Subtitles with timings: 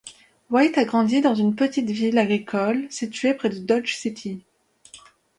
[0.49, 4.41] White a grandi dans une petite ville agricole située près de Dodge City.